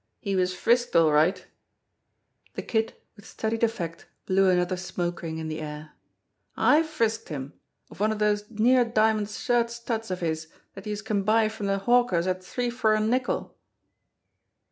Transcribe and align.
He 0.19 0.35
was 0.35 0.51
frisked, 0.55 0.95
all 0.95 1.11
right!" 1.11 1.45
The 2.55 2.63
Kid 2.63 2.95
with 3.15 3.23
studied 3.23 3.61
effect 3.61 4.07
blew 4.25 4.49
another 4.49 4.75
smoke 4.75 5.21
ring 5.21 5.37
in 5.37 5.47
the 5.47 5.61
air. 5.61 5.91
"I 6.57 6.81
frisked 6.81 7.29
him 7.29 7.53
of 7.91 7.99
one 7.99 8.11
of 8.11 8.17
dose 8.17 8.49
near 8.49 8.83
diamond 8.83 9.29
shirt 9.29 9.69
studs 9.69 10.09
of 10.09 10.21
his 10.21 10.47
dat 10.73 10.87
youse 10.87 11.03
can 11.03 11.21
buy 11.21 11.49
from 11.49 11.67
de 11.67 11.77
hawkers 11.77 12.25
at 12.25 12.43
three 12.43 12.71
for 12.71 12.95
a 12.95 12.99
nickel 12.99 13.55